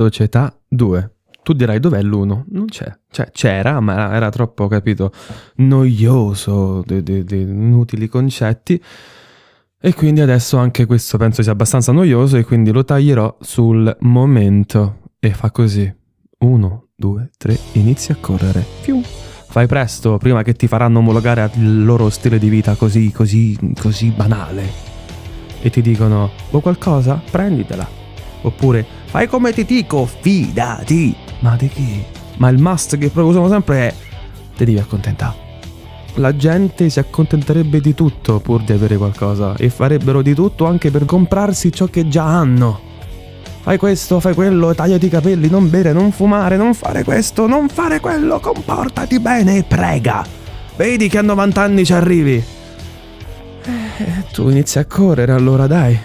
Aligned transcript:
Società 0.00 0.56
2. 0.68 1.14
Tu 1.42 1.54
dirai 1.54 1.80
dov'è 1.80 2.00
l'uno? 2.02 2.44
Non 2.50 2.66
c'è. 2.66 2.88
Cioè, 3.10 3.32
c'era, 3.32 3.80
ma 3.80 4.14
era 4.14 4.30
troppo, 4.30 4.68
capito, 4.68 5.10
noioso, 5.56 6.84
di, 6.86 7.24
inutili 7.28 8.06
concetti. 8.06 8.80
E 9.80 9.94
quindi 9.94 10.20
adesso 10.20 10.56
anche 10.56 10.86
questo 10.86 11.18
penso 11.18 11.42
sia 11.42 11.50
abbastanza 11.50 11.90
noioso 11.90 12.36
e 12.36 12.44
quindi 12.44 12.70
lo 12.70 12.84
taglierò 12.84 13.38
sul 13.40 13.96
momento. 14.02 15.00
E 15.18 15.32
fa 15.32 15.50
così. 15.50 15.92
Uno, 16.38 16.90
due, 16.94 17.30
tre, 17.36 17.58
inizia 17.72 18.14
a 18.14 18.18
correre. 18.20 18.64
Fiu. 18.82 19.02
Fai 19.02 19.66
presto, 19.66 20.16
prima 20.18 20.44
che 20.44 20.52
ti 20.52 20.68
faranno 20.68 21.00
omologare 21.00 21.50
il 21.56 21.84
loro 21.84 22.08
stile 22.08 22.38
di 22.38 22.48
vita 22.48 22.76
così, 22.76 23.10
così, 23.10 23.58
così 23.76 24.10
banale. 24.10 24.64
E 25.60 25.70
ti 25.70 25.82
dicono, 25.82 26.30
vuoi 26.50 26.62
qualcosa? 26.62 27.20
Prenditela. 27.28 27.97
Oppure, 28.42 28.84
fai 29.06 29.26
come 29.26 29.52
ti 29.52 29.64
dico, 29.64 30.06
fidati. 30.06 31.14
Ma 31.40 31.56
di 31.56 31.68
chi? 31.68 32.04
Ma 32.36 32.48
il 32.48 32.58
must 32.58 32.98
che 32.98 33.08
proprio 33.08 33.26
usano 33.26 33.48
sempre 33.48 33.88
è, 33.88 33.94
ti 34.56 34.64
devi 34.64 34.78
accontentare. 34.78 35.46
La 36.14 36.34
gente 36.36 36.88
si 36.90 36.98
accontenterebbe 36.98 37.80
di 37.80 37.94
tutto 37.94 38.40
pur 38.40 38.62
di 38.62 38.72
avere 38.72 38.96
qualcosa 38.96 39.54
e 39.56 39.68
farebbero 39.68 40.20
di 40.20 40.34
tutto 40.34 40.66
anche 40.66 40.90
per 40.90 41.04
comprarsi 41.04 41.70
ciò 41.70 41.86
che 41.86 42.08
già 42.08 42.24
hanno. 42.24 42.86
Fai 43.60 43.76
questo, 43.76 44.18
fai 44.18 44.34
quello, 44.34 44.74
tagliati 44.74 45.06
i 45.06 45.10
capelli, 45.10 45.48
non 45.48 45.68
bere, 45.68 45.92
non 45.92 46.10
fumare, 46.10 46.56
non 46.56 46.74
fare 46.74 47.04
questo, 47.04 47.46
non 47.46 47.68
fare 47.68 48.00
quello, 48.00 48.40
comportati 48.40 49.20
bene 49.20 49.58
e 49.58 49.62
prega. 49.64 50.24
Vedi 50.76 51.08
che 51.08 51.18
a 51.18 51.22
90 51.22 51.60
anni 51.60 51.84
ci 51.84 51.92
arrivi. 51.92 52.42
Eh, 53.64 54.24
tu 54.32 54.48
inizi 54.48 54.78
a 54.78 54.86
correre 54.86 55.32
allora, 55.32 55.66
dai. 55.66 55.98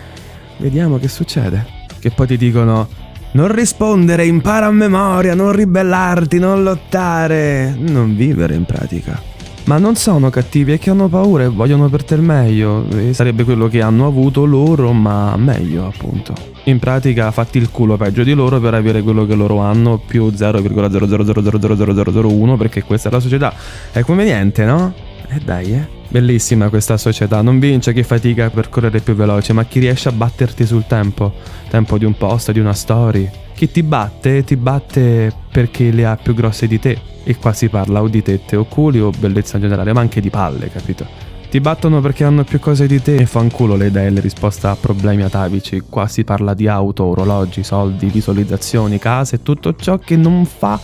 Vediamo 0.57 0.97
che 0.97 1.07
succede. 1.07 1.82
Che 2.03 2.11
poi 2.11 2.27
ti 2.27 2.35
dicono 2.35 2.89
non 3.31 3.49
rispondere, 3.49 4.25
impara 4.25 4.65
a 4.65 4.71
memoria, 4.71 5.35
non 5.35 5.53
ribellarti, 5.53 6.37
non 6.37 6.61
lottare, 6.61 7.73
non 7.79 8.13
vivere 8.13 8.55
in 8.55 8.65
pratica. 8.65 9.21
Ma 9.63 9.77
non 9.77 9.95
sono 9.95 10.29
cattivi, 10.29 10.73
è 10.73 10.79
che 10.79 10.89
hanno 10.89 11.07
paura 11.07 11.45
e 11.45 11.47
vogliono 11.47 11.87
per 11.87 12.03
te 12.03 12.15
il 12.15 12.21
meglio. 12.21 12.85
E 12.89 13.13
sarebbe 13.13 13.45
quello 13.45 13.69
che 13.69 13.81
hanno 13.81 14.05
avuto 14.05 14.43
loro, 14.43 14.91
ma 14.91 15.37
meglio, 15.37 15.87
appunto. 15.87 16.33
In 16.65 16.77
pratica, 16.77 17.31
fatti 17.31 17.57
il 17.57 17.69
culo 17.69 17.95
peggio 17.95 18.23
di 18.23 18.33
loro 18.33 18.59
per 18.59 18.73
avere 18.73 19.01
quello 19.01 19.25
che 19.25 19.35
loro 19.35 19.59
hanno, 19.59 19.97
più 19.97 20.27
0,000000001, 20.27 22.57
perché 22.57 22.83
questa 22.83 23.07
è 23.07 23.13
la 23.13 23.21
società. 23.21 23.53
È 23.93 24.01
conveniente, 24.01 24.65
no? 24.65 24.93
E 25.29 25.37
eh 25.37 25.39
dai, 25.39 25.73
eh. 25.73 26.01
Bellissima 26.13 26.69
questa 26.69 26.95
società, 26.95 27.41
non 27.41 27.57
vince 27.57 27.91
chi 27.91 28.03
fatica 28.03 28.51
per 28.51 28.69
correre 28.69 28.99
più 28.99 29.15
veloce, 29.15 29.51
ma 29.51 29.65
chi 29.65 29.79
riesce 29.79 30.09
a 30.09 30.11
batterti 30.11 30.63
sul 30.63 30.85
tempo. 30.85 31.33
Tempo 31.67 31.97
di 31.97 32.05
un 32.05 32.15
post, 32.15 32.51
di 32.51 32.59
una 32.59 32.73
story. 32.73 33.27
Chi 33.55 33.71
ti 33.71 33.81
batte, 33.81 34.43
ti 34.43 34.55
batte 34.55 35.33
perché 35.51 35.89
le 35.89 36.05
ha 36.05 36.15
più 36.15 36.35
grosse 36.35 36.67
di 36.67 36.77
te 36.77 36.99
e 37.23 37.35
qua 37.35 37.51
si 37.51 37.67
parla 37.67 38.03
o 38.03 38.07
di 38.07 38.21
tette 38.21 38.55
o 38.55 38.65
culi 38.65 38.99
o 38.99 39.09
bellezza 39.09 39.55
in 39.55 39.63
generale, 39.63 39.91
ma 39.91 40.01
anche 40.01 40.21
di 40.21 40.29
palle, 40.29 40.69
capito? 40.69 41.03
Ti 41.49 41.59
battono 41.59 41.99
perché 41.99 42.23
hanno 42.23 42.43
più 42.43 42.59
cose 42.59 42.85
di 42.85 43.01
te 43.01 43.15
e 43.15 43.25
fanculo 43.25 43.75
le 43.75 43.87
idee 43.87 44.05
e 44.05 44.09
le 44.11 44.21
risposte 44.21 44.67
a 44.67 44.75
problemi 44.75 45.23
atavici. 45.23 45.81
Qua 45.89 46.07
si 46.07 46.23
parla 46.23 46.53
di 46.53 46.67
auto, 46.67 47.05
orologi, 47.05 47.63
soldi, 47.63 48.05
visualizzazioni, 48.05 48.99
case, 48.99 49.41
tutto 49.41 49.75
ciò 49.75 49.97
che 49.97 50.15
non 50.15 50.45
fa 50.45 50.79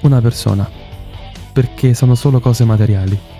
una 0.00 0.22
persona. 0.22 0.66
Perché 1.52 1.92
sono 1.92 2.14
solo 2.14 2.40
cose 2.40 2.64
materiali. 2.64 3.33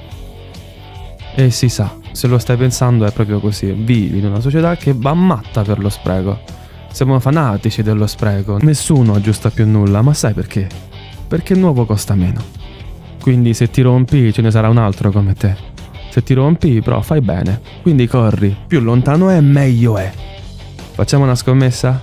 E 1.34 1.50
si 1.50 1.68
sa, 1.68 1.96
se 2.12 2.26
lo 2.26 2.38
stai 2.38 2.56
pensando 2.56 3.04
è 3.04 3.12
proprio 3.12 3.40
così. 3.40 3.72
Vivi 3.72 4.18
in 4.18 4.26
una 4.26 4.40
società 4.40 4.76
che 4.76 4.94
va 4.94 5.14
matta 5.14 5.62
per 5.62 5.78
lo 5.78 5.88
spreco. 5.88 6.40
Siamo 6.92 7.18
fanatici 7.18 7.82
dello 7.82 8.06
spreco. 8.06 8.58
Nessuno 8.60 9.14
aggiusta 9.14 9.50
più 9.50 9.66
nulla, 9.66 10.00
ma 10.00 10.14
sai 10.14 10.32
perché? 10.32 10.92
perché 11.26 11.54
il 11.54 11.58
nuovo 11.58 11.84
costa 11.84 12.14
meno. 12.14 12.42
Quindi 13.20 13.54
se 13.54 13.68
ti 13.68 13.82
rompi 13.82 14.32
ce 14.32 14.42
ne 14.42 14.52
sarà 14.52 14.68
un 14.68 14.78
altro 14.78 15.10
come 15.10 15.34
te. 15.34 15.56
Se 16.10 16.22
ti 16.22 16.32
rompi 16.34 16.80
però 16.80 17.00
fai 17.00 17.20
bene, 17.20 17.60
quindi 17.82 18.06
corri, 18.06 18.56
più 18.66 18.80
lontano 18.80 19.30
è 19.30 19.40
meglio 19.40 19.96
è. 19.98 20.12
Facciamo 20.92 21.24
una 21.24 21.34
scommessa? 21.34 22.00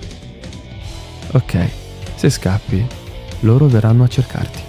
Ok, 1.32 1.68
se 2.14 2.28
scappi, 2.28 2.86
loro 3.40 3.68
verranno 3.68 4.04
a 4.04 4.08
cercarti. 4.08 4.60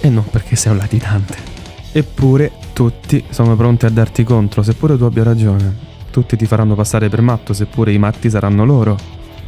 E 0.00 0.08
non 0.10 0.24
perché 0.30 0.54
sei 0.54 0.70
un 0.70 0.78
latitante. 0.78 1.36
Eppure 1.90 2.52
tutti 2.76 3.24
sono 3.30 3.56
pronti 3.56 3.86
a 3.86 3.88
darti 3.88 4.22
contro, 4.22 4.62
seppure 4.62 4.98
tu 4.98 5.04
abbia 5.04 5.22
ragione. 5.22 5.74
Tutti 6.10 6.36
ti 6.36 6.44
faranno 6.44 6.74
passare 6.74 7.08
per 7.08 7.22
matto, 7.22 7.54
seppure 7.54 7.90
i 7.90 7.96
matti 7.96 8.28
saranno 8.28 8.66
loro. 8.66 8.98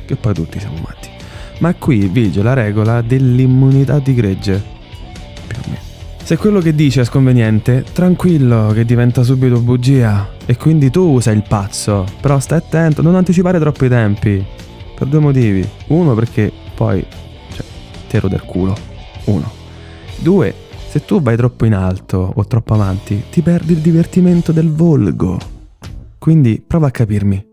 Che 0.07 0.17
poi 0.17 0.33
tutti 0.33 0.59
siamo 0.59 0.79
matti. 0.79 1.11
Ma 1.59 1.75
qui 1.75 2.09
vige 2.09 2.43
la 2.43 2.55
regola 2.55 3.03
dell'immunità 3.03 3.99
di 3.99 4.15
gregge. 4.15 4.65
Più 5.47 5.59
o 5.59 5.69
meno. 5.69 5.81
Se 6.23 6.39
quello 6.39 6.61
che 6.61 6.75
dice 6.75 7.03
è 7.03 7.05
sconveniente, 7.05 7.85
tranquillo 7.93 8.71
che 8.73 8.87
diventa 8.87 9.23
subito 9.23 9.61
bugia. 9.61 10.31
E 10.47 10.57
quindi 10.57 10.89
tu 10.89 11.21
sei 11.21 11.37
il 11.37 11.45
pazzo. 11.47 12.07
Però 12.23 12.41
stai 12.41 12.57
attento, 12.57 13.03
non 13.03 13.15
anticipare 13.15 13.59
troppo 13.59 13.85
i 13.85 13.91
tempi. 13.91 14.43
Per 14.95 15.07
due 15.07 15.21
motivi. 15.21 15.69
Uno 15.89 16.15
perché 16.15 16.51
poi... 16.75 17.05
Cioè, 17.53 17.65
tero 18.09 18.29
del 18.29 18.43
culo. 18.45 18.75
Uno. 19.25 19.53
Due, 20.17 20.55
se 20.89 21.05
tu 21.05 21.21
vai 21.21 21.37
troppo 21.37 21.67
in 21.67 21.75
alto 21.75 22.33
o 22.35 22.47
troppo 22.47 22.73
avanti, 22.73 23.25
ti 23.31 23.43
perdi 23.43 23.75
il 23.75 23.81
divertimento 23.81 24.53
del 24.53 24.73
volgo. 24.73 25.39
Quindi 26.19 26.63
prova 26.67 26.87
a 26.87 26.91
capirmi. 26.91 27.47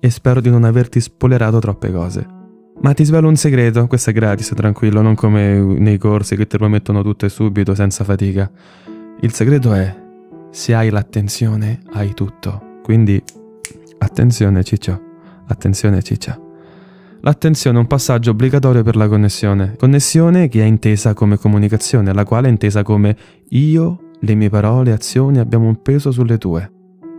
E 0.00 0.10
spero 0.10 0.40
di 0.40 0.50
non 0.50 0.64
averti 0.64 1.00
spoilerato 1.00 1.60
troppe 1.60 1.92
cose. 1.92 2.26
Ma 2.80 2.92
ti 2.92 3.04
svelo 3.04 3.28
un 3.28 3.36
segreto, 3.36 3.86
questo 3.86 4.10
è 4.10 4.12
gratis, 4.12 4.52
tranquillo, 4.54 5.00
non 5.00 5.14
come 5.14 5.58
nei 5.58 5.96
corsi 5.96 6.34
che 6.34 6.46
te 6.46 6.58
lo 6.58 6.68
mettono 6.68 7.02
tutto 7.02 7.24
e 7.24 7.28
subito, 7.28 7.74
senza 7.74 8.02
fatica. 8.02 8.50
Il 9.20 9.32
segreto 9.32 9.72
è, 9.72 9.96
se 10.50 10.74
hai 10.74 10.90
l'attenzione, 10.90 11.80
hai 11.92 12.14
tutto. 12.14 12.80
Quindi, 12.82 13.22
attenzione 13.98 14.62
ciccio, 14.64 15.00
attenzione 15.46 16.02
ciccia. 16.02 16.45
L'attenzione 17.26 17.78
è 17.78 17.80
un 17.80 17.88
passaggio 17.88 18.30
obbligatorio 18.30 18.84
per 18.84 18.94
la 18.94 19.08
connessione. 19.08 19.74
Connessione 19.76 20.46
che 20.46 20.62
è 20.62 20.64
intesa 20.64 21.12
come 21.12 21.36
comunicazione, 21.36 22.14
la 22.14 22.22
quale 22.22 22.46
è 22.46 22.50
intesa 22.52 22.84
come 22.84 23.16
io, 23.48 24.12
le 24.20 24.34
mie 24.36 24.48
parole, 24.48 24.92
azioni 24.92 25.40
abbiamo 25.40 25.66
un 25.66 25.82
peso 25.82 26.12
sulle 26.12 26.38
tue. 26.38 26.70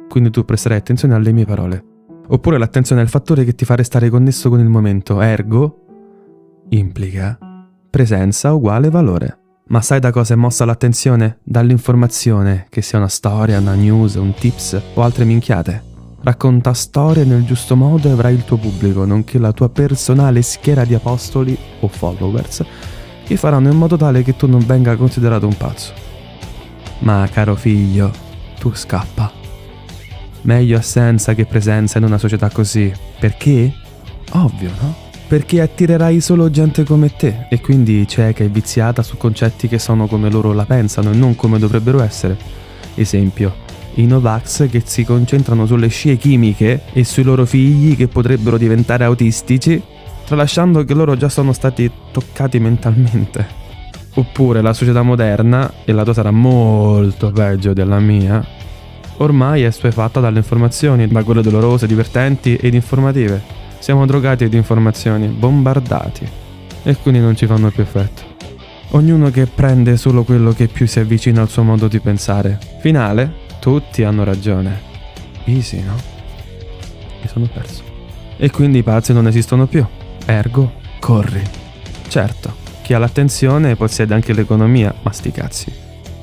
Quindi 0.08 0.30
tu 0.30 0.46
presterai 0.46 0.78
attenzione 0.78 1.14
alle 1.14 1.34
mie 1.34 1.44
parole. 1.44 1.84
Oppure 2.30 2.58
l'attenzione 2.58 3.02
al 3.02 3.10
fattore 3.10 3.44
che 3.44 3.54
ti 3.54 3.66
fa 3.66 3.76
restare 3.76 4.10
connesso 4.10 4.48
con 4.48 4.62
il 4.62 4.70
momento, 4.70 5.20
ergo 5.20 5.82
implica 6.70 7.38
presenza 7.90 8.54
uguale 8.54 8.90
valore. 8.90 9.40
Ma 9.68 9.82
sai 9.82 10.00
da 10.00 10.12
cosa 10.12 10.36
è 10.36 10.38
mossa 10.38 10.64
l'attenzione? 10.64 11.40
Dall'informazione, 11.44 12.68
che 12.70 12.82
sia 12.82 12.98
una 12.98 13.10
storia, 13.10 13.60
una 13.60 13.74
news, 13.74 14.16
un 14.16 14.34
tips 14.34 14.82
o 14.94 15.02
altre 15.02 15.26
minchiate. 15.26 15.87
Racconta 16.28 16.74
storie 16.74 17.24
nel 17.24 17.46
giusto 17.46 17.78
modo 17.78 18.10
e 18.10 18.12
avrai 18.12 18.34
il 18.34 18.44
tuo 18.44 18.58
pubblico, 18.58 19.06
nonché 19.06 19.40
la 19.40 19.54
tua 19.54 19.70
personale 19.70 20.42
schiera 20.42 20.84
di 20.84 20.94
apostoli 20.94 21.58
o 21.80 21.88
followers, 21.88 22.66
che 23.24 23.38
faranno 23.38 23.72
in 23.72 23.78
modo 23.78 23.96
tale 23.96 24.24
che 24.24 24.36
tu 24.36 24.46
non 24.46 24.66
venga 24.66 24.98
considerato 24.98 25.48
un 25.48 25.56
pazzo. 25.56 25.94
Ma 27.00 27.26
caro 27.32 27.56
figlio, 27.56 28.12
tu 28.60 28.74
scappa 28.74 29.32
Meglio 30.42 30.78
assenza 30.78 31.34
che 31.34 31.46
presenza 31.46 31.98
in 31.98 32.04
una 32.04 32.18
società 32.18 32.50
così. 32.50 32.92
Perché? 33.18 33.74
Ovvio, 34.34 34.72
no? 34.82 34.96
Perché 35.30 35.62
attirerai 35.62 36.20
solo 36.20 36.50
gente 36.50 36.84
come 36.84 37.16
te 37.16 37.48
e 37.50 37.62
quindi 37.62 38.06
cieca 38.06 38.44
e 38.44 38.50
viziata 38.50 39.02
su 39.02 39.16
concetti 39.16 39.70
che 39.70 39.80
sono 39.80 40.08
come 40.08 40.30
loro 40.30 40.52
la 40.52 40.66
pensano 40.66 41.12
e 41.12 41.16
non 41.16 41.38
come 41.38 41.58
dovrebbero 41.58 42.02
essere. 42.02 42.38
Esempio, 42.96 43.64
i 43.98 44.06
Novax 44.06 44.70
che 44.70 44.82
si 44.86 45.04
concentrano 45.04 45.66
sulle 45.66 45.88
scie 45.88 46.18
chimiche 46.18 46.84
e 46.94 47.04
sui 47.04 47.24
loro 47.24 47.46
figli 47.46 47.96
che 47.96 48.08
potrebbero 48.08 48.58
diventare 48.58 49.04
autistici, 49.04 49.82
tralasciando 50.26 50.84
che 50.84 50.94
loro 50.94 51.16
già 51.16 51.30
sono 51.30 51.52
stati 51.52 51.90
toccati 52.12 52.60
mentalmente. 52.60 53.66
Oppure 54.14 54.62
la 54.62 54.74
società 54.74 55.02
moderna, 55.02 55.72
e 55.86 55.92
la 55.92 56.04
tua 56.04 56.14
sarà 56.14 56.32
molto 56.32 57.32
peggio 57.32 57.74
della 57.74 58.00
mia, 58.00 58.44
ormai 59.18 59.64
è 59.64 59.66
assuefatta 59.66 60.20
dalle 60.20 60.40
informazioni, 60.40 61.08
da 61.08 61.24
quelle 61.24 61.42
dolorose, 61.42 61.88
divertenti 61.88 62.56
ed 62.56 62.74
informative. 62.74 63.42
Siamo 63.80 64.06
drogati 64.06 64.48
di 64.50 64.58
informazioni, 64.58 65.28
bombardati, 65.28 66.28
e 66.84 66.96
quindi 66.98 67.20
non 67.20 67.36
ci 67.36 67.46
fanno 67.46 67.70
più 67.70 67.84
effetto. 67.84 68.36
Ognuno 68.92 69.30
che 69.32 69.48
prende 69.48 69.98
solo 69.98 70.24
quello 70.24 70.52
che 70.52 70.68
più 70.68 70.88
si 70.88 71.00
avvicina 71.00 71.42
al 71.42 71.50
suo 71.50 71.64
modo 71.64 71.88
di 71.88 72.00
pensare. 72.00 72.58
Finale, 72.80 73.46
tutti 73.60 74.04
hanno 74.04 74.24
ragione. 74.24 74.82
Easy, 75.46 75.82
no? 75.82 75.96
Mi 77.22 77.28
sono 77.28 77.48
perso. 77.52 77.84
E 78.38 78.50
quindi 78.52 78.80
i 78.80 78.84
pazzi 78.84 79.14
non 79.14 79.28
esistono 79.28 79.68
più. 79.68 79.86
Ergo, 80.26 80.74
corri. 81.00 81.42
Certo, 82.08 82.56
chi 82.82 82.94
ha 82.94 82.98
l'attenzione 82.98 83.76
possiede 83.76 84.14
anche 84.14 84.34
l'economia, 84.34 84.94
ma 85.02 85.12
sti 85.12 85.32
cazzi. 85.32 85.74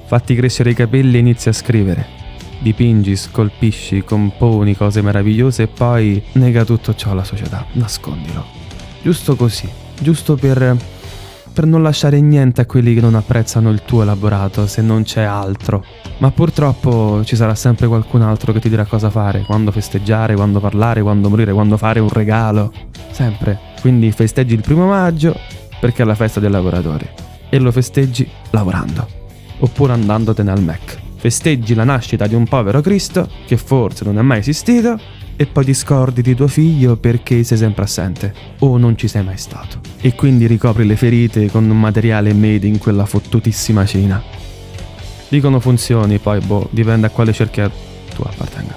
Fatti 0.07 0.35
crescere 0.35 0.71
i 0.71 0.75
capelli 0.75 1.17
e 1.17 1.21
inizia 1.21 1.51
a 1.51 1.55
scrivere 1.55 2.23
dipingi, 2.65 3.15
scolpisci, 3.15 4.05
componi 4.05 4.75
cose 4.75 5.03
meravigliose 5.03 5.65
e 5.65 5.67
poi 5.67 6.23
nega 6.33 6.65
tutto 6.65 6.95
ciò 6.95 7.11
alla 7.11 7.23
società, 7.23 7.67
nascondilo. 7.73 8.43
Giusto 9.03 9.37
così, 9.37 9.69
giusto 10.01 10.35
per, 10.37 10.75
per 11.55 11.67
non 11.67 11.85
lasciare 11.85 12.21
niente 12.21 12.61
a 12.61 12.67
quelli 12.67 12.95
che 12.95 13.01
non 13.01 13.15
apprezzano 13.15 13.71
il 13.71 13.83
tuo 13.85 14.03
elaborato, 14.03 14.67
se 14.67 14.83
non 14.83 15.05
c'è 15.05 15.23
altro. 15.23 15.85
Ma 16.19 16.33
purtroppo 16.33 17.23
ci 17.25 17.37
sarà 17.37 17.55
sempre 17.55 17.87
qualcun 17.87 18.23
altro 18.23 18.53
che 18.53 18.59
ti 18.59 18.69
dirà 18.69 18.85
cosa 18.85 19.09
fare, 19.09 19.45
quando 19.47 19.71
festeggiare, 19.71 20.35
quando 20.35 20.59
parlare, 20.59 21.01
quando 21.01 21.29
morire, 21.29 21.53
quando 21.53 21.77
fare 21.77 22.01
un 22.01 22.09
regalo. 22.09 22.73
Sempre. 23.13 23.59
Quindi 23.81 24.11
festeggi 24.11 24.55
il 24.55 24.63
primo 24.63 24.89
maggio 24.89 25.39
perché 25.81 26.03
è 26.03 26.05
la 26.05 26.17
festa 26.17 26.41
dei 26.41 26.51
lavoratori. 26.51 27.09
E 27.49 27.59
lo 27.61 27.71
festeggi 27.71 28.29
lavorando. 28.51 29.07
Oppure 29.61 29.93
andandotene 29.93 30.51
al 30.51 30.61
Mac. 30.61 30.99
Festeggi 31.17 31.75
la 31.75 31.85
nascita 31.85 32.27
di 32.27 32.35
un 32.35 32.49
povero 32.49 32.81
Cristo 32.81 33.29
che 33.47 33.57
forse 33.57 34.05
non 34.05 34.19
è 34.19 34.23
mai 34.23 34.41
esistito 34.41 34.99
e 35.37 35.47
poi 35.47 35.65
ti 35.65 35.73
scordi 35.73 36.21
di 36.21 36.35
tuo 36.35 36.49
figlio 36.49 36.97
perché 36.97 37.45
sei 37.45 37.59
sempre 37.59 37.85
assente 37.85 38.35
o 38.59 38.77
non 38.77 38.97
ci 38.99 39.07
sei 39.07 39.23
mai 39.23 39.39
stato. 39.39 39.94
E 40.05 40.15
quindi 40.15 40.47
ricopri 40.47 40.85
le 40.85 40.97
ferite 40.97 41.51
con 41.51 41.65
un 41.71 41.81
materiale 41.81 42.35
made 42.35 42.67
in 42.67 42.77
quella 42.77 43.07
fottutissima 43.07 43.87
Cina. 43.87 44.23
Dicono 45.31 45.61
funzioni, 45.61 46.19
poi 46.19 46.41
boh, 46.41 46.69
dipende 46.73 47.07
a 47.07 47.11
quale 47.11 47.33
cerchia 47.33 47.71
tu 47.71 48.21
appartenga. 48.21 48.75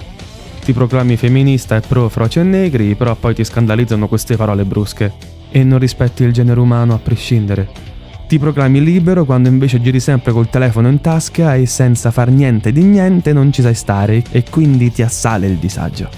Ti 0.64 0.72
proclami 0.72 1.18
femminista 1.18 1.76
e 1.76 1.80
pro 1.80 2.08
froci 2.08 2.38
e 2.38 2.44
negri, 2.44 2.94
però 2.94 3.14
poi 3.14 3.34
ti 3.34 3.44
scandalizzano 3.44 4.08
queste 4.08 4.36
parole 4.36 4.64
brusche 4.64 5.12
e 5.50 5.62
non 5.64 5.78
rispetti 5.78 6.22
il 6.22 6.32
genere 6.32 6.60
umano 6.60 6.94
a 6.94 6.98
prescindere. 6.98 7.68
Ti 8.26 8.38
proclami 8.38 8.82
libero 8.82 9.26
quando 9.26 9.50
invece 9.50 9.82
giri 9.82 10.00
sempre 10.00 10.32
col 10.32 10.48
telefono 10.48 10.88
in 10.88 11.02
tasca 11.02 11.56
e 11.56 11.66
senza 11.66 12.10
far 12.10 12.30
niente 12.30 12.72
di 12.72 12.84
niente 12.84 13.34
non 13.34 13.52
ci 13.52 13.60
sai 13.60 13.74
stare 13.74 14.22
e 14.30 14.44
quindi 14.48 14.90
ti 14.90 15.02
assale 15.02 15.46
il 15.46 15.56
disagio. 15.56 16.08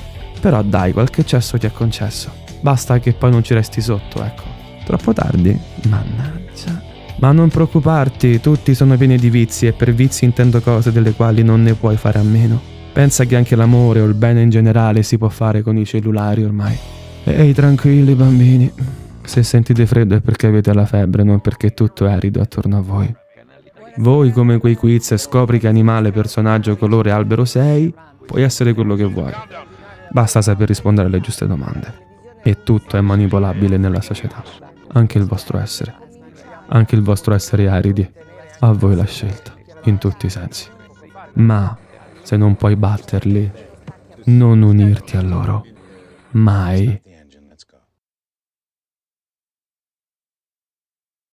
Però 0.40 0.62
dai, 0.62 0.92
qualche 0.92 1.26
cesso 1.26 1.58
ti 1.58 1.66
è 1.66 1.72
concesso. 1.72 2.30
Basta 2.60 3.00
che 3.00 3.12
poi 3.12 3.32
non 3.32 3.42
ci 3.42 3.54
resti 3.54 3.80
sotto, 3.80 4.22
ecco. 4.22 4.59
Troppo 4.90 5.12
tardi? 5.12 5.56
Mannaggia. 5.88 6.82
Ma 7.18 7.30
non 7.30 7.48
preoccuparti, 7.48 8.40
tutti 8.40 8.74
sono 8.74 8.96
pieni 8.96 9.18
di 9.18 9.30
vizi 9.30 9.68
e 9.68 9.72
per 9.72 9.94
vizi 9.94 10.24
intendo 10.24 10.60
cose 10.60 10.90
delle 10.90 11.12
quali 11.12 11.44
non 11.44 11.62
ne 11.62 11.74
puoi 11.74 11.96
fare 11.96 12.18
a 12.18 12.24
meno. 12.24 12.60
Pensa 12.92 13.24
che 13.24 13.36
anche 13.36 13.54
l'amore 13.54 14.00
o 14.00 14.06
il 14.06 14.14
bene 14.14 14.42
in 14.42 14.50
generale 14.50 15.04
si 15.04 15.16
può 15.16 15.28
fare 15.28 15.62
con 15.62 15.76
i 15.76 15.84
cellulari 15.84 16.42
ormai. 16.42 16.76
Ehi, 17.22 17.54
tranquilli 17.54 18.16
bambini. 18.16 18.72
Se 19.22 19.44
sentite 19.44 19.86
freddo 19.86 20.16
è 20.16 20.20
perché 20.20 20.48
avete 20.48 20.74
la 20.74 20.86
febbre, 20.86 21.22
non 21.22 21.38
perché 21.38 21.72
tutto 21.72 22.08
è 22.08 22.10
arido 22.10 22.40
attorno 22.40 22.78
a 22.78 22.80
voi. 22.80 23.14
Voi, 23.98 24.32
come 24.32 24.58
quei 24.58 24.74
quiz, 24.74 25.16
scopri 25.18 25.60
che 25.60 25.68
animale, 25.68 26.10
personaggio, 26.10 26.76
colore, 26.76 27.12
albero 27.12 27.44
sei, 27.44 27.94
puoi 28.26 28.42
essere 28.42 28.74
quello 28.74 28.96
che 28.96 29.04
vuoi. 29.04 29.32
Basta 30.10 30.42
saper 30.42 30.66
rispondere 30.66 31.06
alle 31.06 31.20
giuste 31.20 31.46
domande. 31.46 32.08
E 32.42 32.62
tutto 32.64 32.96
è 32.96 33.00
manipolabile 33.00 33.76
nella 33.76 34.00
società, 34.00 34.42
anche 34.92 35.18
il 35.18 35.24
vostro 35.24 35.58
essere. 35.58 35.94
Anche 36.68 36.94
il 36.94 37.02
vostro 37.02 37.34
essere 37.34 37.68
aridi. 37.68 38.08
A 38.60 38.72
voi 38.72 38.94
la 38.94 39.04
scelta, 39.04 39.54
in 39.84 39.98
tutti 39.98 40.26
i 40.26 40.30
sensi. 40.30 40.68
Ma 41.34 41.76
se 42.22 42.36
non 42.36 42.56
puoi 42.56 42.76
batterli, 42.76 43.50
non 44.24 44.62
unirti 44.62 45.16
a 45.16 45.22
loro. 45.22 45.64
Mai. 46.32 47.00